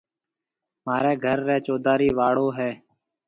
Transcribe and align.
مهاريَ 0.85 1.13
گهر 1.23 1.39
ريَ 1.47 1.57
چوڌارِي 1.65 2.09
واݪو 2.17 2.47
هيَ۔ 2.57 2.71